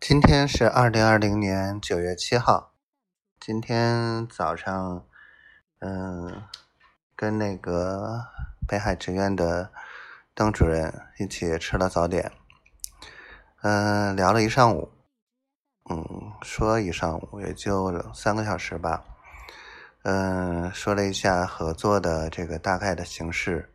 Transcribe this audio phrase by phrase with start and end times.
[0.00, 2.72] 今天是二零二零年九月七号。
[3.38, 5.04] 今天早上，
[5.80, 6.42] 嗯，
[7.14, 8.24] 跟那个
[8.66, 9.70] 北海职院的
[10.34, 12.32] 邓主任一起吃了早点，
[13.60, 14.90] 嗯，聊了一上午，
[15.90, 19.04] 嗯，说一上午也就三个小时吧，
[20.04, 23.70] 嗯，说了一下合作的这个大概的形式，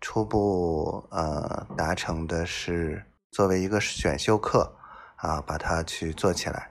[0.00, 4.72] 初步呃达成的是作为一个选修课
[5.16, 6.70] 啊，把它去做起来，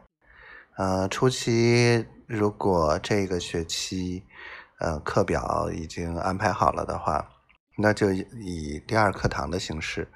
[0.78, 2.06] 呃，初期。
[2.28, 4.24] 如果这个学期，
[4.80, 7.30] 呃，课表已经安排好了的话，
[7.78, 10.08] 那就以第二课堂的形式，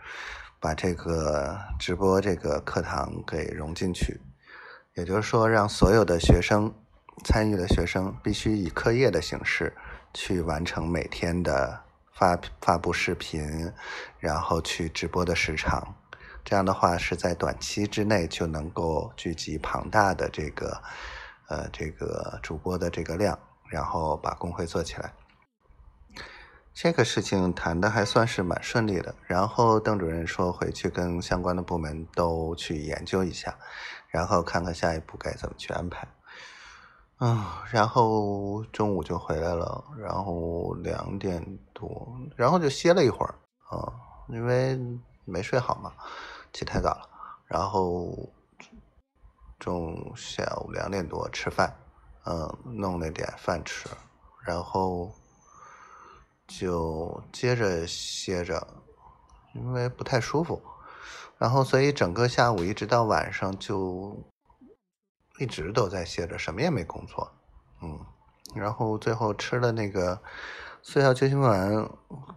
[0.60, 4.20] 把这个直播这个课堂给融进去。
[4.96, 6.74] 也就是说，让所有的学生
[7.24, 9.78] 参与的学生必须以课业的形式
[10.14, 13.72] 去完成每天的发发布视频，
[14.18, 15.96] 然后去直播的时长。
[16.44, 20.82] 这样的话，是在短期之内就能够聚集庞大的这个。
[21.52, 23.40] 呃，这个主播的这个量，
[23.72, 25.12] 然后把工会做起来，
[26.76, 29.16] 这个事情谈的还算是蛮顺利的。
[29.26, 33.58] 然后邓主任说回去跟相关的部门都去研究一下，
[34.10, 36.08] 然后看看下一步该怎么去安排。
[37.20, 41.44] 嗯，然后中午就回来了，然后两点
[41.74, 43.34] 多，然后就歇了一会儿
[43.72, 43.92] 啊，
[44.28, 44.80] 因为
[45.30, 45.94] 没睡好嘛，
[46.52, 47.10] 起太早了，
[47.46, 48.30] 然后。
[49.60, 51.76] 中下午两点多吃饭，
[52.24, 53.90] 嗯，弄了点饭吃，
[54.46, 55.14] 然后
[56.48, 58.66] 就接着歇着，
[59.54, 60.62] 因为不太舒服，
[61.38, 64.16] 然后所以整个下午一直到晚上就
[65.40, 67.30] 一直都在歇着，什么也没工作，
[67.82, 68.00] 嗯，
[68.56, 70.22] 然后最后吃了那个
[70.82, 71.90] 速效救心丸，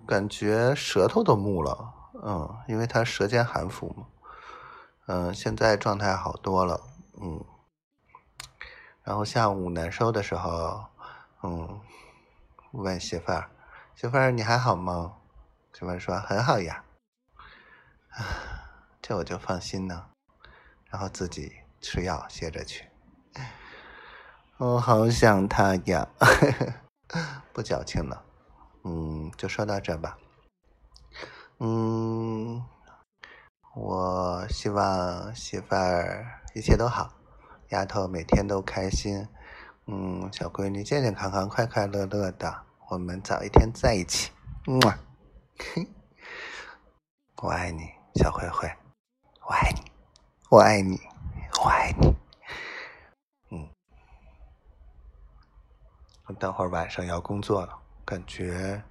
[0.08, 1.94] 感觉舌头都木了，
[2.25, 4.06] 嗯，因为他舌尖含服嘛，
[5.06, 6.81] 嗯，现在状态好多了。
[7.20, 7.45] 嗯，
[9.03, 10.87] 然后下午难受的时候，
[11.43, 11.81] 嗯，
[12.70, 13.50] 问媳妇儿
[13.97, 15.16] ：“媳妇儿你还好吗？”
[15.75, 16.84] 媳妇儿说：“很好呀。”
[18.15, 18.22] 啊，
[19.03, 20.11] 这我就放心了，
[20.91, 22.88] 然后自己吃药歇着去。
[24.59, 26.09] 我好想他呀，
[27.53, 28.22] 不矫情了。
[28.84, 30.16] 嗯，就说到这吧。
[31.62, 32.62] 嗯。
[33.75, 37.11] 我希望媳妇儿一切都好，
[37.71, 39.27] 丫头每天都开心，
[39.87, 42.55] 嗯，小闺女健健康康、快快乐乐的，
[42.91, 44.31] 我们早一天在一起，
[44.67, 44.78] 嗯，
[47.43, 48.71] 我爱你，小灰灰，
[49.49, 49.91] 我爱你，
[50.50, 51.00] 我爱你，
[51.65, 52.15] 我爱你，
[53.53, 53.71] 嗯，
[56.27, 58.83] 我等会儿晚上要工作了，感觉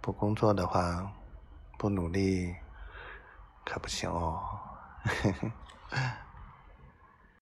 [0.00, 1.12] 不工作的话，
[1.82, 2.54] 不努力。
[3.64, 4.40] 可不行哦，